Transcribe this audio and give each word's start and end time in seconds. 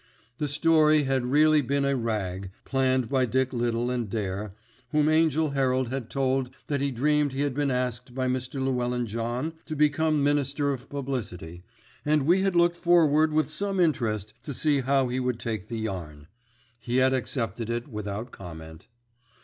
The 0.39 0.47
story 0.47 1.03
had 1.03 1.27
really 1.27 1.61
been 1.61 1.85
a 1.85 1.95
"rag" 1.95 2.49
planned 2.65 3.07
by 3.07 3.25
Dick 3.27 3.53
Little 3.53 3.91
and 3.91 4.09
Dare, 4.09 4.55
whom 4.89 5.07
Angell 5.07 5.51
Herald 5.51 5.89
had 5.89 6.09
told 6.09 6.49
that 6.65 6.81
he 6.81 6.89
dreamed 6.89 7.33
he 7.33 7.41
had 7.41 7.53
been 7.53 7.69
asked 7.69 8.15
by 8.15 8.25
Mr. 8.27 8.55
Llewellyn 8.55 9.05
John 9.05 9.53
to 9.67 9.75
become 9.75 10.23
Minister 10.23 10.71
of 10.73 10.89
Publicity, 10.89 11.63
and 12.03 12.23
we 12.25 12.41
had 12.41 12.55
looked 12.55 12.77
forward 12.77 13.31
with 13.31 13.51
some 13.51 13.79
interest 13.79 14.33
to 14.41 14.55
see 14.55 14.79
how 14.81 15.07
he 15.07 15.19
would 15.19 15.39
take 15.39 15.67
the 15.67 15.77
yarn. 15.77 16.25
He 16.79 16.95
had 16.97 17.13
accepted 17.13 17.69
it, 17.69 17.87
without 17.87 18.31
comment. 18.31 18.87